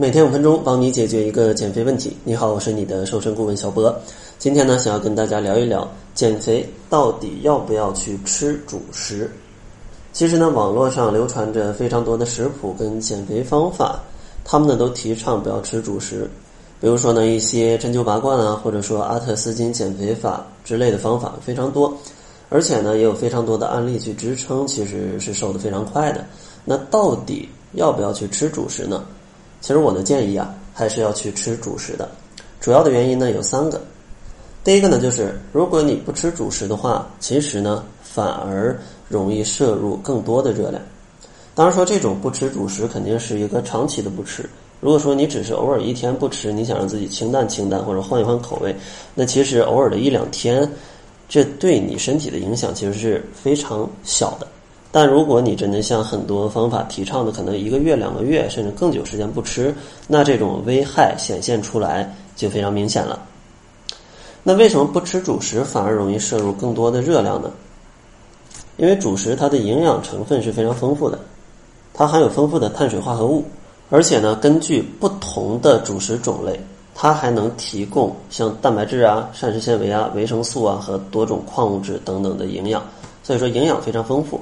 [0.00, 2.16] 每天五分钟，帮你解决一个减肥问题。
[2.22, 3.92] 你好，我是你的瘦身顾问小博。
[4.38, 9.28] 今天呢，想要跟大家聊一聊减肥到底要不要去吃主食。
[10.12, 14.00] 其实呢，网络上流传着非常多的食谱跟减肥方法，
[14.44, 16.30] 他们呢都提倡不要吃主食。
[16.80, 21.92] 比如说呢，一些针灸拔罐啊，或者说阿特斯金减肥法之类的方法非常多，
[22.50, 26.24] 而且呢，也有非常多的案例去支撑，其实是瘦得非常快的。
[26.64, 29.04] 那到底要不要去吃主食呢？
[29.60, 32.08] 其实我的建议啊，还是要去吃主食的。
[32.60, 33.80] 主要的原因呢有三个。
[34.64, 38.78] 第一个呢，就是如果你不吃主食的话，其实呢反而
[39.08, 40.82] 容易摄入更多的热量。
[41.54, 44.48] 当然说这种不吃主食肯定是一个长期的不吃。
[44.80, 48.74] 如果说你只是偶尔一天不吃，你想让自己清淡清淡或者换一换口味，
[49.14, 50.70] 那其实偶尔的一两天，
[51.28, 54.46] 这对你身体的影响其实是非常小的。
[54.98, 59.72] 但如果你真的像很多方法提倡的，可能一个月、两个月甚至更久时间不吃，
[60.08, 63.22] 那这种危害显现出来就非常明显了。
[64.42, 67.48] 那为什么不吃主食反而容易摄入更多的热量呢？
[68.76, 71.16] 因为主食它的营养成分是非常丰富的，
[71.94, 73.44] 它含有丰富的碳水化合物，
[73.90, 76.60] 而且呢，根据不同的主食种类，
[76.92, 82.82] 它还能提供像蛋白质啊、膳食纤维啊、维生素啊和多种矿物质等等的营养，
[83.22, 84.40] 所以说营养非常丰富。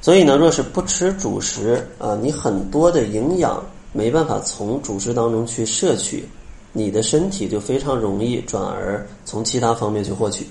[0.00, 3.60] 所以呢，若是不吃主食啊，你很多的营养
[3.92, 6.24] 没办法从主食当中去摄取，
[6.72, 10.46] 你的身体就非常容易转而从其他方面去获取。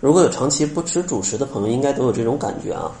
[0.00, 2.92] 如果有长期不吃主食的朋友，应该都有这种感觉啊，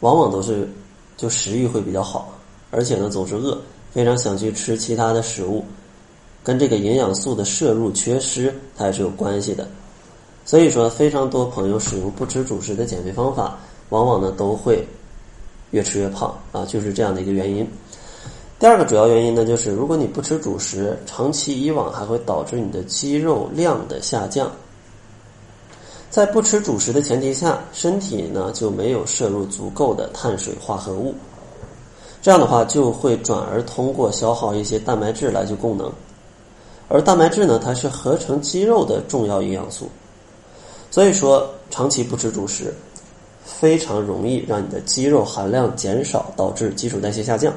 [0.00, 0.68] 往往都是
[1.16, 2.32] 就食欲会比较好，
[2.70, 3.58] 而且呢总是饿，
[3.90, 5.64] 非常想去吃其他的食物，
[6.44, 9.68] 跟这个营养素的摄入缺失它也是有关系的。
[10.44, 13.58] 所以说，非常多朋友使用不吃主食的减肥方法，
[13.88, 14.86] 往往呢都会。
[15.70, 17.68] 越吃越胖啊，就是这样的一个原因。
[18.58, 24.50] 第二个主要原因呢，就是如果你不吃主食，长期以往还会导致你的肌肉量的下降。
[26.10, 31.14] 在不吃主食的前提下，身体呢就没有摄入足够的碳水化合物，
[32.20, 35.92] 这样的话就会转而通过消耗一些蛋白质来去供能。
[36.88, 39.88] 而蛋白质呢，它是合成肌肉的重要营养素，
[40.90, 42.74] 所以说长期不吃主食。
[43.48, 47.52] 非常容易让你的肌肉含量减少，导致基础代谢下降。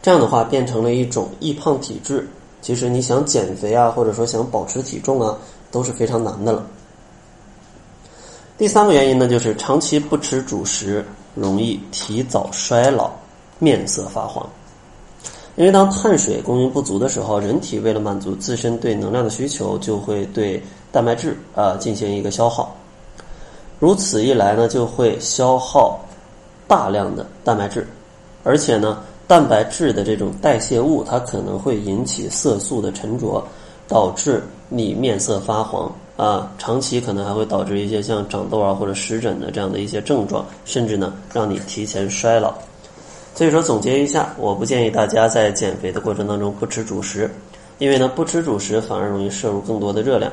[0.00, 2.26] 这样的话，变成了一种易胖体质。
[2.62, 5.36] 其实你想减肥啊，或者说想保持体重啊，
[5.70, 6.66] 都是非常难的了。
[8.56, 11.04] 第三个原因呢，就是长期不吃主食，
[11.34, 13.10] 容易提早衰老，
[13.58, 14.48] 面色发黄。
[15.56, 20.62] 因为当碳水供应不足的时候，人体为了满足自身对能量的需求，就会对
[20.92, 22.74] 蛋白质啊进行一个消耗。
[23.78, 26.00] 如此一来呢，就会消耗
[26.66, 27.86] 大量的蛋白质，
[28.42, 33.42] 而且呢，蛋白质的这种代谢物，它可能会引起色素的沉着，
[33.86, 42.52] 导致你面色发黄啊，长期可能还会导致一些像长痘啊或者湿疹的这样的一些症状，甚至呢，让你提前衰老。
[43.34, 47.30] 所以说，总结一下，我不建议大家在减肥的过程当中不吃主食，
[47.78, 50.32] 因为呢，不吃主食反而容易摄入更多的热量。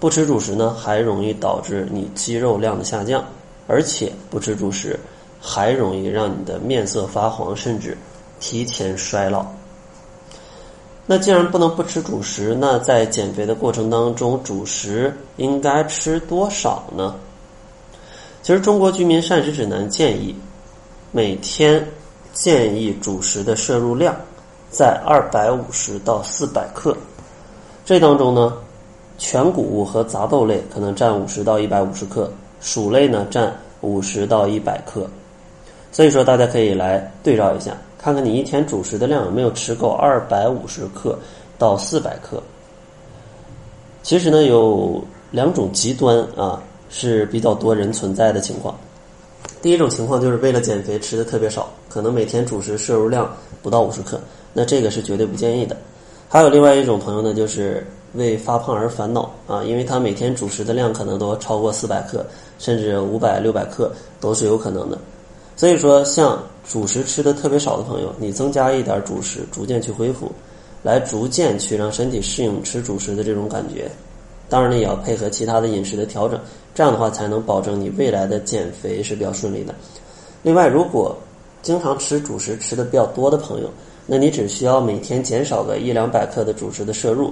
[0.00, 3.24] 不吃主食呢，还容易导致你肌肉量的下降，
[3.66, 4.98] 而且不吃主食
[5.40, 7.98] 还容易让你的面色发黄，甚至
[8.38, 9.44] 提前衰老。
[11.04, 17.16] 那既然不能不吃主食，那在减肥的过程当中，主食应该吃多少呢？
[18.42, 20.32] 其实《中国居民膳食指南》建议，
[21.10, 21.84] 每天
[22.32, 24.14] 建议主食的摄入量
[24.70, 26.96] 在二百五十到四百克，
[27.84, 28.56] 这当中呢。
[29.18, 32.30] 全谷物和杂豆类可能占五十到一百五十克，
[32.60, 35.08] 薯类呢占五十到一百克，
[35.90, 41.18] 所以说大家可以来对照一下，看看你一天主食的量有没有吃够二百五十克
[41.58, 42.40] 到四百克。
[44.04, 48.74] 其实呢有两种极端啊是比较多人存在的情况，
[49.60, 53.28] 第一种情况就是为了减肥吃的特别少，可能每天主食摄入量
[53.62, 54.20] 不到五十克，
[54.52, 55.76] 那这个是绝对不建议的。
[56.28, 62.24] 还有另外一种朋友呢，就是为发胖而烦恼啊，因为他每天主食的量可能都超过四百克，
[62.58, 63.90] 甚至五百、六百克
[64.20, 64.98] 都是有可能的。
[65.56, 66.38] 所以说，像
[66.68, 70.30] 主食吃的特别少的朋友，你增加一点主食，逐渐去恢复，
[70.82, 73.90] 来逐渐去让身体适应吃主食的这种感觉。
[74.50, 76.38] 当然呢，也要配合其他的饮食的调整，
[76.74, 79.74] 这样的话才能保证你未来的减肥是比较顺利的。
[80.42, 81.16] 另外，如果
[81.62, 83.70] 经常吃主食吃的比较多的朋友，
[84.10, 87.30] 那你只需要每天减少个一两百克的主食的摄入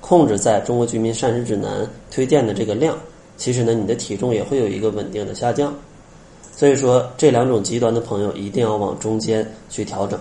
[0.00, 2.98] 控制在中国居民膳食指南推荐的这个量
[3.36, 5.72] 其实呢你的体重也会有一个稳定的下降。
[6.52, 10.18] 所以说这两种极端的朋友一定要往中间去调整。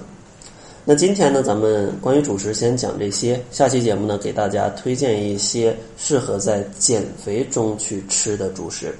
[0.83, 8.95] 那今天呢咱们关于主食先讲这些下期节目呢给大家推荐一些适合在减肥中去吃的主食。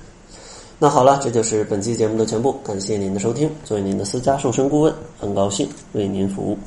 [0.79, 6.57] 那好了这就是本期节目的全部感谢您的收听作为您的私家瘦身顾问很高兴为您服务。